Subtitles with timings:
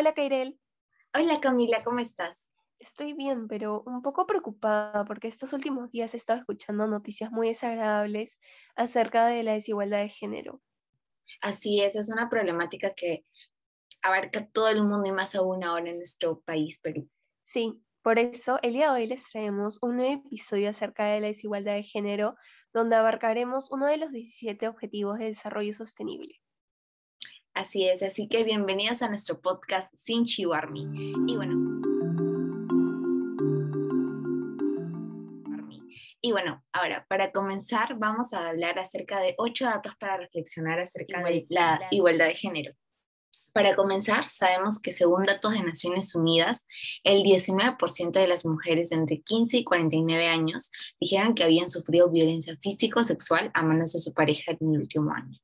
[0.00, 0.56] Hola, Kairel.
[1.12, 2.52] Hola, Camila, ¿cómo estás?
[2.78, 7.48] Estoy bien, pero un poco preocupada porque estos últimos días he estado escuchando noticias muy
[7.48, 8.38] desagradables
[8.76, 10.62] acerca de la desigualdad de género.
[11.40, 13.24] Así es, es una problemática que
[14.00, 17.10] abarca todo el mundo y más aún ahora en nuestro país, Perú.
[17.42, 21.26] Sí, por eso el día de hoy les traemos un nuevo episodio acerca de la
[21.26, 22.36] desigualdad de género,
[22.72, 26.40] donde abarcaremos uno de los 17 Objetivos de Desarrollo Sostenible.
[27.58, 30.86] Así es, así que bienvenidos a nuestro podcast Sin Chihuarmi.
[31.26, 31.56] Y bueno,
[36.20, 41.20] Y bueno, ahora, para comenzar, vamos a hablar acerca de ocho datos para reflexionar acerca
[41.24, 42.74] de la igualdad de género.
[43.52, 46.64] Para comenzar, sabemos que según datos de Naciones Unidas,
[47.02, 50.70] el 19% de las mujeres de entre 15 y 49 años
[51.00, 54.82] dijeron que habían sufrido violencia físico o sexual a manos de su pareja en el
[54.82, 55.40] último año.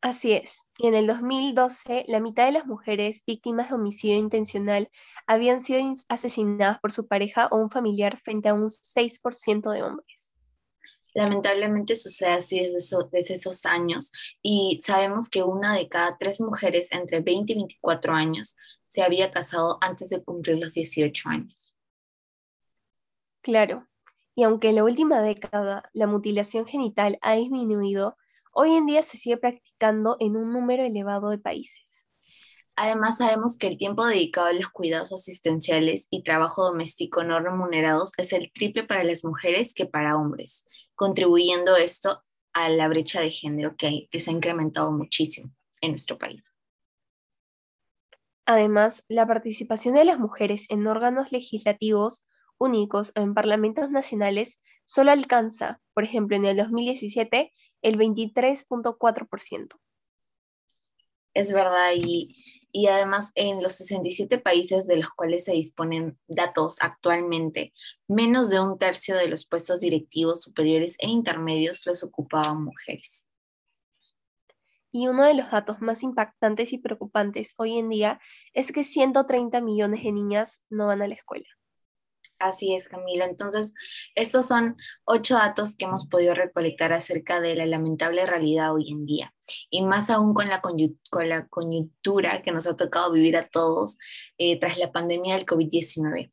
[0.00, 4.90] Así es, y en el 2012 la mitad de las mujeres víctimas de homicidio intencional
[5.26, 10.34] habían sido asesinadas por su pareja o un familiar frente a un 6% de hombres.
[11.14, 17.20] Lamentablemente sucede así desde, esos años y sabemos que una de cada tres mujeres entre
[17.20, 21.74] 20 y 24 años se había casado antes de cumplir los 18 años.
[23.40, 23.88] Claro,
[24.36, 28.16] y aunque en la última década la mutilación genital ha disminuido,
[28.60, 32.10] hoy en día se sigue practicando en un número elevado de países.
[32.74, 38.10] Además, sabemos que el tiempo dedicado a los cuidados asistenciales y trabajo doméstico no remunerados
[38.16, 43.30] es el triple para las mujeres que para hombres, contribuyendo esto a la brecha de
[43.30, 46.52] género que, que se ha incrementado muchísimo en nuestro país.
[48.44, 52.26] Además, la participación de las mujeres en órganos legislativos
[52.58, 59.78] únicos en parlamentos nacionales solo alcanza, por ejemplo, en el 2017, el 23.4%.
[61.34, 62.34] Es verdad, y,
[62.72, 67.72] y, además en los 67 países de los cuales se disponen datos actualmente,
[68.08, 73.24] menos de un tercio de los puestos directivos superiores e intermedios los ocupaban mujeres.
[74.90, 78.20] Y uno de los datos más impactantes y preocupantes hoy en día
[78.54, 81.57] es que 130 millones de niñas no van a la escuela.
[82.38, 83.24] Así es, Camila.
[83.24, 83.74] Entonces,
[84.14, 89.04] estos son ocho datos que hemos podido recolectar acerca de la lamentable realidad hoy en
[89.04, 89.34] día.
[89.70, 93.98] Y más aún con la, con la coyuntura que nos ha tocado vivir a todos
[94.38, 96.30] eh, tras la pandemia del COVID-19.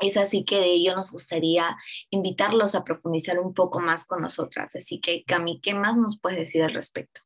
[0.00, 1.76] Es así que de ello nos gustaría
[2.08, 4.74] invitarlos a profundizar un poco más con nosotras.
[4.74, 7.20] Así que, Cami, ¿qué más nos puedes decir al respecto?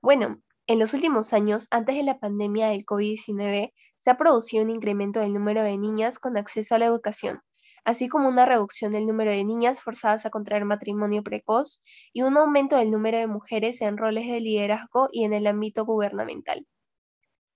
[0.00, 4.70] Bueno, en los últimos años, antes de la pandemia del COVID-19, se ha producido un
[4.70, 7.42] incremento del número de niñas con acceso a la educación
[7.84, 11.82] así como una reducción del número de niñas forzadas a contraer matrimonio precoz
[12.12, 15.84] y un aumento del número de mujeres en roles de liderazgo y en el ámbito
[15.84, 16.66] gubernamental.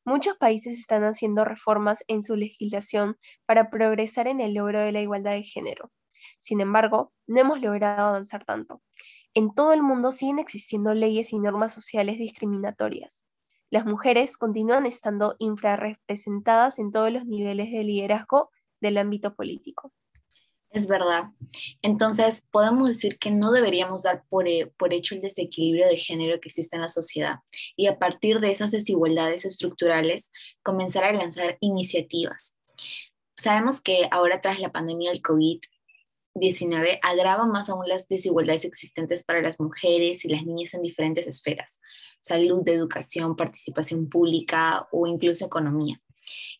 [0.06, 5.00] Muchos países están haciendo reformas en su legislación para progresar en el logro de la
[5.00, 5.90] igualdad de género.
[6.38, 8.82] Sin embargo, no hemos logrado avanzar tanto.
[9.32, 13.26] En todo el mundo siguen existiendo leyes y normas sociales discriminatorias.
[13.70, 19.90] Las mujeres continúan estando infrarrepresentadas en todos los niveles de liderazgo del ámbito político.
[20.74, 21.26] Es verdad.
[21.82, 26.40] Entonces, podemos decir que no deberíamos dar por, eh, por, hecho el desequilibrio de género
[26.40, 27.36] que existe en la sociedad
[27.76, 30.32] y a partir de esas desigualdades estructurales
[30.64, 32.58] comenzar a lanzar iniciativas.
[33.36, 39.42] Sabemos que ahora tras la pandemia del COVID-19 agrava más aún las desigualdades existentes para
[39.42, 41.80] las mujeres y las niñas en diferentes esferas,
[42.20, 46.00] salud, educación, participación pública o incluso economía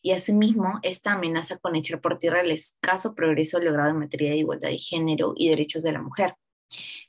[0.01, 4.37] y asimismo esta amenaza con echar por tierra el escaso progreso logrado en materia de
[4.37, 6.35] igualdad de género y derechos de la mujer.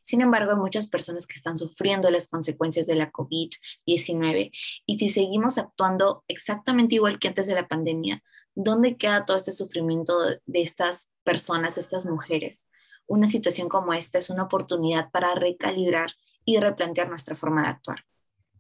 [0.03, 4.50] Sin embargo, hay muchas personas que están sufriendo las consecuencias de la COVID-19
[4.87, 8.22] y si seguimos actuando exactamente igual que antes de la pandemia,
[8.55, 12.69] ¿dónde queda todo este sufrimiento de estas personas, estas mujeres?
[13.06, 16.12] Una situación como esta es una oportunidad para recalibrar
[16.44, 18.05] y replantear nuestra forma de actuar.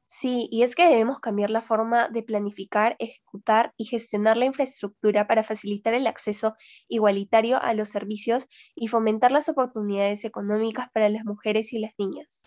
[0.08, 5.26] Sí, y es que debemos cambiar la forma de planificar, ejecutar y gestionar la infraestructura
[5.26, 6.54] para facilitar el acceso
[6.88, 12.44] igualitario a los servicios y fomentar las oportunidades económicas para las mujeres y las niñas.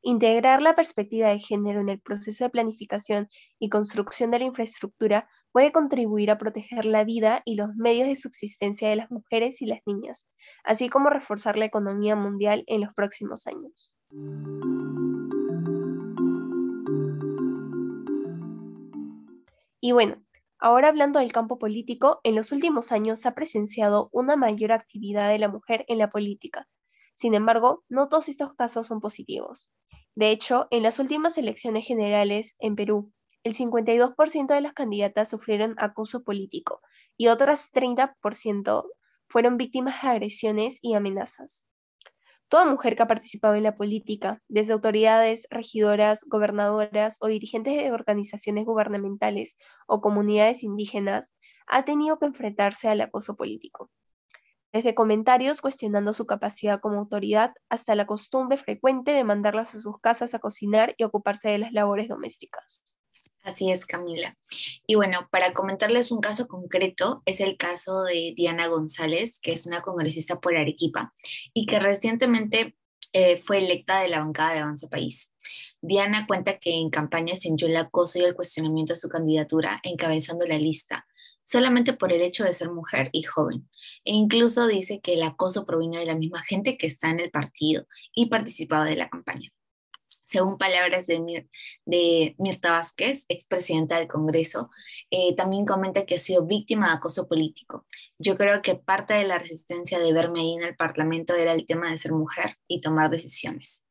[0.00, 3.28] Integrar la perspectiva de género en el proceso de planificación
[3.58, 8.14] y construcción de la infraestructura puede contribuir a proteger la vida y los medios de
[8.14, 10.28] subsistencia de las mujeres y las niñas,
[10.64, 13.98] así como reforzar la economía mundial en los próximos años.
[19.80, 20.22] Y bueno,
[20.58, 25.28] ahora hablando del campo político, en los últimos años se ha presenciado una mayor actividad
[25.30, 26.68] de la mujer en la política.
[27.14, 29.70] Sin embargo, no todos estos casos son positivos.
[30.14, 33.12] De hecho, en las últimas elecciones generales en Perú,
[33.44, 36.80] el 52% de las candidatas sufrieron acoso político
[37.16, 38.86] y otras 30%
[39.28, 41.68] fueron víctimas de agresiones y amenazas.
[42.48, 47.90] Toda mujer que ha participado en la política, desde autoridades, regidoras, gobernadoras o dirigentes de
[47.90, 49.56] organizaciones gubernamentales
[49.88, 51.34] o comunidades indígenas,
[51.66, 53.90] ha tenido que enfrentarse al acoso político.
[54.72, 59.98] Desde comentarios cuestionando su capacidad como autoridad hasta la costumbre frecuente de mandarlas a sus
[60.00, 62.95] casas a cocinar y ocuparse de las labores domésticas.
[63.46, 64.36] Así es, Camila.
[64.88, 69.66] Y bueno, para comentarles un caso concreto, es el caso de Diana González, que es
[69.66, 71.12] una congresista por Arequipa
[71.54, 72.76] y que recientemente
[73.12, 75.32] eh, fue electa de la bancada de Avanza País.
[75.80, 80.44] Diana cuenta que en campaña sintió el acoso y el cuestionamiento a su candidatura encabezando
[80.44, 81.06] la lista,
[81.44, 83.70] solamente por el hecho de ser mujer y joven.
[84.04, 87.30] E incluso dice que el acoso provino de la misma gente que está en el
[87.30, 89.52] partido y participaba de la campaña.
[90.26, 91.46] Según palabras de,
[91.84, 94.70] de Mirta Vázquez, expresidenta del Congreso,
[95.10, 97.86] eh, también comenta que ha sido víctima de acoso político.
[98.18, 101.64] Yo creo que parte de la resistencia de verme ahí en el Parlamento era el
[101.64, 103.84] tema de ser mujer y tomar decisiones.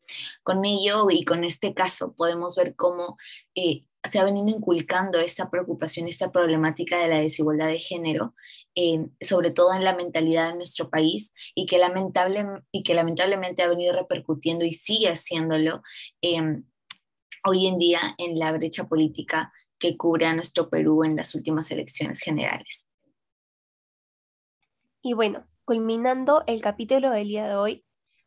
[0.44, 3.18] Con ello y con este caso podemos ver cómo
[3.56, 8.36] eh, se ha venido inculcando esta preocupación, esta problemática de la desigualdad de género,
[9.22, 13.68] sobre todo en la mentalidad de nuestro país y que, lamentable, y que lamentablemente ha
[13.68, 15.82] venido repercutiendo y sigue haciéndolo
[16.22, 16.66] em,
[17.46, 21.70] hoy en día en la brecha política que cubre a nuestro Perú en las últimas
[21.72, 22.90] elecciones generales.
[25.02, 27.85] Y bueno, culminando el capítulo del día de hoy,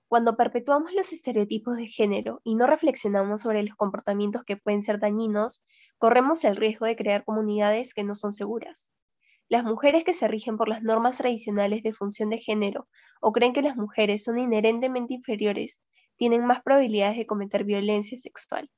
[0.09, 4.99] cuando perpetuamos los estereotipos de género y no reflexionamos sobre los comportamientos que pueden ser
[4.99, 5.65] dañinos,
[5.99, 8.95] corremos el riesgo de crear comunidades que no son seguras.
[9.51, 12.89] Las mujeres que se rigen por las normas tradicionales de función de género
[13.21, 15.83] o creen que las mujeres son inherentemente inferiores
[16.17, 18.71] tienen más probabilidades de cometer violencia sexual.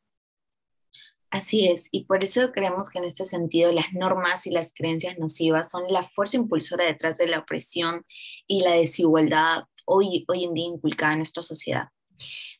[1.30, 5.16] Así es, y por eso creemos que en este sentido las normas y las creencias
[5.16, 8.04] nocivas son la fuerza impulsora detrás de la opresión
[8.48, 11.88] y la desigualdad hoy, hoy en día inculcada en nuestra sociedad.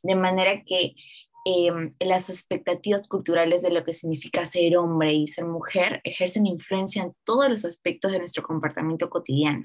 [0.03, 0.94] De manera que
[1.44, 7.03] em, las expectativas culturales de lo que significa ser hombre y ser mujer ejercen influencia
[7.03, 9.65] en todos los aspectos de nuestro comportamiento cotidiano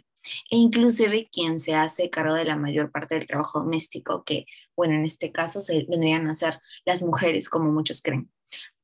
[0.49, 4.45] e inclusive quien se hace cargo de la mayor parte del trabajo doméstico, que,
[4.75, 8.31] bueno, en este caso se vendrían a ser las mujeres, como muchos creen.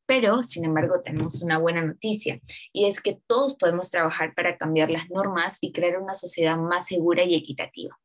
[0.06, 2.42] Pero, sin embargo, tenemos una buena noticia
[2.74, 6.88] y es que todos podemos trabajar para cambiar las normas y crear una sociedad más
[6.88, 7.98] segura y equitativa.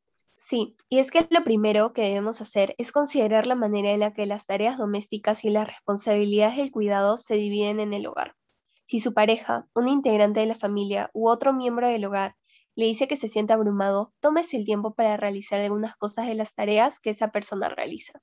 [0.48, 4.14] Sí, y es que lo primero que debemos hacer es considerar la manera en la
[4.14, 8.37] que las tareas domésticas y las responsabilidades del cuidado se dividen en el hogar.
[8.84, 12.37] Si su pareja, un integrante de la familia u otro miembro del hogar
[12.76, 16.54] le dice que se siente abrumado, tómese el tiempo para realizar algunas cosas de las
[16.54, 18.20] tareas que esa persona realiza.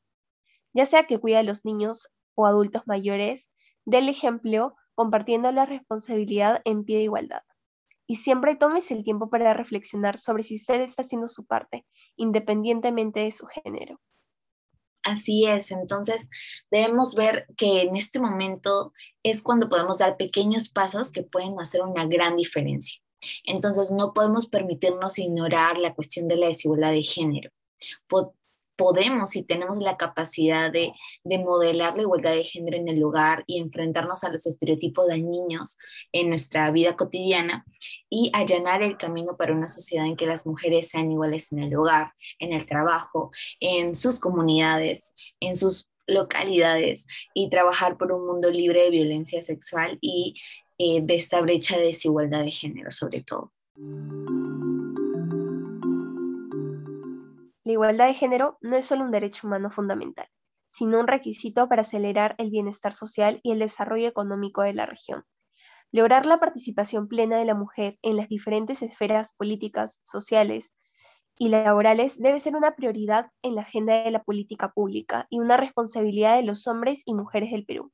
[0.71, 3.49] Ya sea que cuida a los niños o adultos mayores,
[3.83, 7.43] dé el ejemplo compartiendo la responsabilidad en pie de igualdad
[8.13, 11.83] y siempre tómese el tiempo para reflexionar sobre si usted está haciendo su parte,
[12.15, 13.99] independientemente de su género.
[15.01, 16.29] Así es, entonces
[16.69, 18.93] debemos ver que en este momento
[19.23, 23.01] es cuando podemos dar pequeños pasos que pueden hacer una gran diferencia.
[23.45, 27.49] Entonces no podemos permitirnos ignorar la cuestión de la desigualdad de género
[28.75, 30.93] podemos y tenemos la capacidad de,
[31.23, 35.77] modelar la igualdad de género en el hogar y enfrentarnos a los estereotipos de niños
[36.11, 37.65] en nuestra vida cotidiana
[38.09, 41.75] y allanar el camino para una sociedad en que las mujeres sean iguales en el
[41.75, 48.49] hogar, en el trabajo, en sus comunidades, en sus localidades y trabajar por un mundo
[48.49, 50.35] libre de violencia sexual y
[50.77, 53.51] eh, de esta brecha de desigualdad de género sobre todo.
[57.65, 60.27] La igualdad de género no es solo un derecho humano fundamental,
[60.69, 65.23] sino un requisito para acelerar el bienestar social y el desarrollo económico de la región.
[65.91, 70.73] Lograr la participación plena de la mujer en las diferentes esferas políticas, sociales
[71.37, 75.55] y laborales debe ser una prioridad en la agenda de la política pública y una
[75.55, 77.91] responsabilidad de los hombres y mujeres del Perú.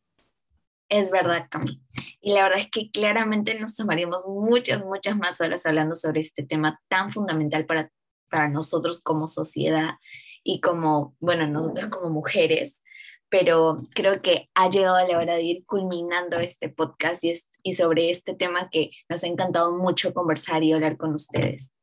[0.88, 1.80] Es verdad, Cami.
[2.20, 6.44] Y la verdad es que claramente nos tomaríamos muchas, muchas más horas hablando sobre este
[6.44, 7.92] tema tan fundamental para
[8.30, 9.96] para nosotros como sociedad
[10.44, 12.82] y como, bueno, nosotros como mujeres,
[13.30, 17.34] pero creo que ha llegado la hora de ir culminando este podcast y,
[17.64, 21.74] y sobre este tema que nos ha encantado mucho conversar y hablar con ustedes.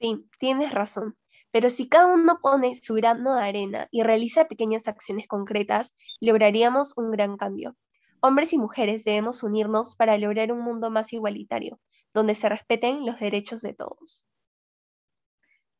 [0.00, 1.14] Sí, tienes razón.
[1.52, 6.96] Pero si cada uno pone su grano de arena y realiza pequeñas acciones concretas, lograríamos
[6.96, 7.76] un gran cambio.
[8.20, 11.78] Hombres y mujeres debemos unirnos para lograr un mundo más igualitario,
[12.14, 14.26] donde se respeten los derechos de todos.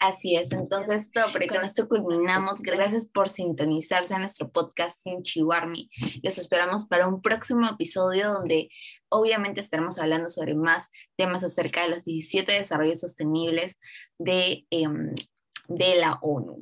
[0.03, 2.61] Así es, entonces con esto culminamos.
[2.61, 5.89] Gracias por sintonizarse en nuestro podcast Sin Chihuarmi.
[6.25, 8.69] Los esperamos para un próximo episodio donde
[9.09, 13.79] obviamente estaremos hablando sobre más temas acerca de los 17 desarrollos sostenibles
[14.19, 15.15] de, em,
[15.69, 16.57] de la ONU.